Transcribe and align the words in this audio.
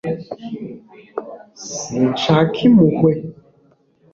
sinshaka 1.67 2.57
impuhwe 2.67 3.11